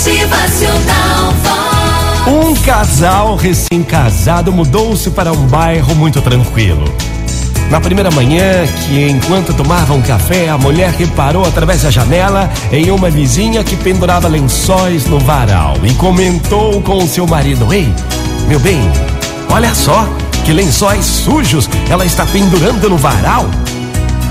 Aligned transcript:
Motivacional. 0.00 1.34
Um 2.26 2.54
casal 2.62 3.36
recém-casado 3.36 4.50
mudou-se 4.50 5.10
para 5.10 5.30
um 5.30 5.46
bairro 5.46 5.94
muito 5.94 6.22
tranquilo. 6.22 6.86
Na 7.68 7.82
primeira 7.82 8.10
manhã, 8.10 8.66
que 8.66 9.10
enquanto 9.10 9.52
tomava 9.52 9.92
um 9.92 10.00
café, 10.00 10.48
a 10.48 10.56
mulher 10.56 10.90
reparou 10.92 11.44
através 11.44 11.82
da 11.82 11.90
janela 11.90 12.50
em 12.72 12.90
uma 12.90 13.10
vizinha 13.10 13.62
que 13.62 13.76
pendurava 13.76 14.26
lençóis 14.26 15.04
no 15.04 15.18
varal 15.18 15.76
e 15.82 15.92
comentou 15.92 16.80
com 16.80 16.96
o 16.96 17.06
seu 17.06 17.26
marido: 17.26 17.70
Ei, 17.70 17.86
meu 18.48 18.58
bem, 18.58 18.80
olha 19.50 19.74
só 19.74 20.08
que 20.46 20.52
lençóis 20.54 21.04
sujos 21.04 21.68
ela 21.90 22.06
está 22.06 22.24
pendurando 22.24 22.88
no 22.88 22.96
varal. 22.96 23.44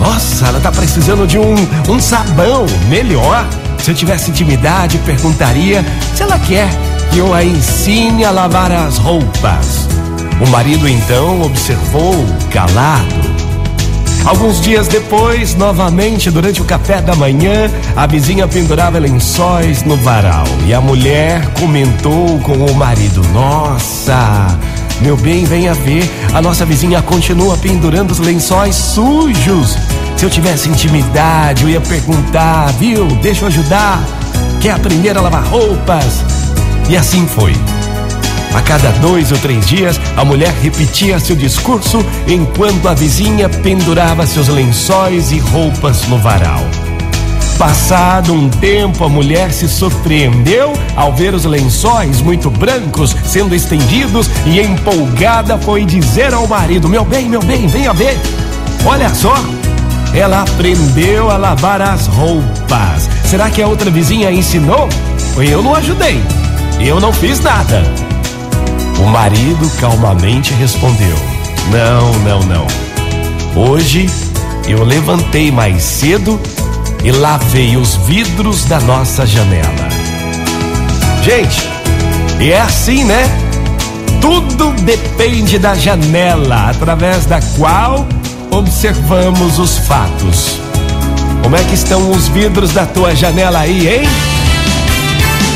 Nossa, 0.00 0.46
ela 0.46 0.56
está 0.56 0.72
precisando 0.72 1.26
de 1.26 1.38
um, 1.38 1.54
um 1.90 2.00
sabão 2.00 2.64
melhor. 2.88 3.46
Se 3.88 3.92
eu 3.92 3.96
tivesse 3.96 4.30
intimidade, 4.30 4.98
perguntaria 4.98 5.82
se 6.14 6.22
ela 6.22 6.38
quer 6.38 6.68
que 7.10 7.20
eu 7.20 7.32
a 7.32 7.42
ensine 7.42 8.22
a 8.22 8.30
lavar 8.30 8.70
as 8.70 8.98
roupas. 8.98 9.88
O 10.46 10.50
marido 10.50 10.86
então 10.86 11.40
observou, 11.40 12.14
calado. 12.50 13.14
Alguns 14.26 14.60
dias 14.60 14.88
depois, 14.88 15.54
novamente 15.54 16.30
durante 16.30 16.60
o 16.60 16.66
café 16.66 17.00
da 17.00 17.14
manhã, 17.14 17.70
a 17.96 18.06
vizinha 18.06 18.46
pendurava 18.46 18.98
lençóis 18.98 19.82
no 19.84 19.96
varal 19.96 20.44
e 20.66 20.74
a 20.74 20.82
mulher 20.82 21.40
comentou 21.58 22.38
com 22.40 22.58
o 22.66 22.74
marido: 22.74 23.22
Nossa, 23.32 24.48
meu 25.00 25.16
bem, 25.16 25.46
venha 25.46 25.72
ver, 25.72 26.04
a 26.34 26.42
nossa 26.42 26.66
vizinha 26.66 27.00
continua 27.00 27.56
pendurando 27.56 28.10
os 28.10 28.18
lençóis 28.18 28.74
sujos. 28.74 29.78
Se 30.18 30.24
eu 30.24 30.30
tivesse 30.30 30.68
intimidade, 30.68 31.62
eu 31.62 31.68
ia 31.68 31.80
perguntar, 31.80 32.72
viu? 32.72 33.06
Deixa 33.22 33.44
eu 33.44 33.46
ajudar. 33.46 34.02
Quer 34.60 34.72
aprender 34.72 35.16
a 35.16 35.20
lavar 35.20 35.44
roupas? 35.44 36.24
E 36.90 36.96
assim 36.96 37.24
foi. 37.28 37.52
A 38.52 38.60
cada 38.60 38.90
dois 38.98 39.30
ou 39.30 39.38
três 39.38 39.64
dias, 39.64 40.00
a 40.16 40.24
mulher 40.24 40.52
repetia 40.60 41.20
seu 41.20 41.36
discurso 41.36 42.04
enquanto 42.26 42.88
a 42.88 42.94
vizinha 42.94 43.48
pendurava 43.48 44.26
seus 44.26 44.48
lençóis 44.48 45.30
e 45.30 45.38
roupas 45.38 46.08
no 46.08 46.18
varal. 46.18 46.62
Passado 47.56 48.32
um 48.34 48.48
tempo, 48.48 49.04
a 49.04 49.08
mulher 49.08 49.52
se 49.52 49.68
surpreendeu 49.68 50.72
ao 50.96 51.14
ver 51.14 51.32
os 51.32 51.44
lençóis 51.44 52.20
muito 52.20 52.50
brancos 52.50 53.14
sendo 53.24 53.54
estendidos 53.54 54.28
e 54.44 54.58
empolgada 54.58 55.56
foi 55.58 55.84
dizer 55.84 56.34
ao 56.34 56.48
marido: 56.48 56.88
Meu 56.88 57.04
bem, 57.04 57.28
meu 57.28 57.40
bem, 57.40 57.68
venha 57.68 57.92
ver. 57.92 58.18
Olha 58.84 59.12
só, 59.14 59.36
ela 60.14 60.42
aprendeu 60.42 61.30
a 61.30 61.36
lavar 61.36 61.80
as 61.82 62.06
roupas. 62.06 63.08
Será 63.24 63.50
que 63.50 63.62
a 63.62 63.66
outra 63.68 63.90
vizinha 63.90 64.30
ensinou? 64.32 64.88
Eu 65.36 65.62
não 65.62 65.74
ajudei. 65.74 66.20
Eu 66.80 67.00
não 67.00 67.12
fiz 67.12 67.40
nada. 67.40 67.82
O 68.98 69.06
marido 69.06 69.70
calmamente 69.80 70.52
respondeu: 70.54 71.16
Não, 71.70 72.12
não, 72.20 72.40
não. 72.42 72.66
Hoje 73.54 74.06
eu 74.66 74.84
levantei 74.84 75.50
mais 75.50 75.82
cedo 75.82 76.40
e 77.04 77.10
lavei 77.10 77.76
os 77.76 77.96
vidros 77.96 78.64
da 78.64 78.80
nossa 78.80 79.26
janela. 79.26 79.88
Gente, 81.22 81.68
é 82.40 82.60
assim, 82.60 83.04
né? 83.04 83.24
Tudo 84.20 84.72
depende 84.82 85.58
da 85.58 85.74
janela 85.74 86.70
através 86.70 87.24
da 87.26 87.40
qual 87.56 88.06
observamos 88.58 89.58
os 89.58 89.78
fatos. 89.78 90.60
Como 91.42 91.56
é 91.56 91.62
que 91.62 91.74
estão 91.74 92.10
os 92.10 92.28
vidros 92.28 92.72
da 92.72 92.84
tua 92.84 93.14
janela 93.14 93.60
aí, 93.60 93.88
hein? 93.88 94.08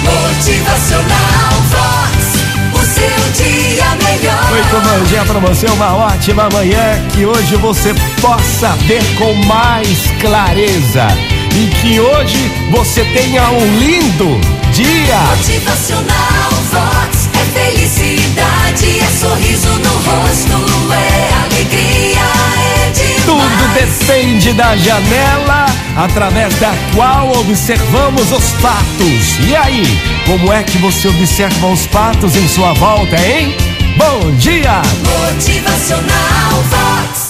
Motivacional 0.04 1.52
Vox. 1.70 2.32
O 2.72 2.86
seu 2.86 3.44
dia 3.44 3.84
melhor. 3.96 4.50
Muito 4.50 4.88
bom 4.88 5.04
dia 5.06 5.24
para 5.24 5.40
você, 5.40 5.66
uma 5.66 5.96
ótima 5.96 6.48
manhã. 6.52 6.98
Que 7.12 7.26
hoje 7.26 7.56
você 7.56 7.92
possa 8.20 8.68
ver 8.86 9.02
com 9.18 9.34
mais 9.46 9.98
clareza. 10.20 11.08
E 11.56 11.66
que 11.80 12.00
hoje 12.00 12.50
você 12.70 13.04
tenha 13.06 13.50
um 13.50 13.78
lindo 13.78 14.40
dia. 14.72 15.18
Motivacional 15.36 16.50
Vox. 16.70 17.21
Da 24.54 24.76
janela 24.76 25.66
através 25.96 26.54
da 26.56 26.72
qual 26.94 27.30
observamos 27.38 28.30
os 28.32 28.50
fatos. 28.52 29.38
E 29.46 29.54
aí, 29.54 29.82
como 30.26 30.52
é 30.52 30.62
que 30.62 30.78
você 30.78 31.08
observa 31.08 31.66
os 31.68 31.86
fatos 31.86 32.36
em 32.36 32.46
sua 32.48 32.72
volta, 32.74 33.16
hein? 33.16 33.56
Bom 33.96 34.34
dia! 34.36 34.82
Motivacional 35.04 36.62
Vox. 36.70 37.21